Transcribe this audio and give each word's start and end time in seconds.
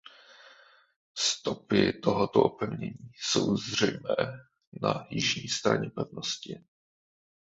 Stopy 1.17 1.93
tohoto 1.93 2.43
opevnění 2.43 3.11
jsou 3.15 3.57
zřejmé 3.57 4.15
na 4.81 5.07
jižní 5.09 5.47
straně 5.47 5.89
pevnosti. 5.89 6.63